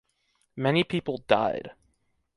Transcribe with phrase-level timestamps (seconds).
[0.55, 1.73] Many people died.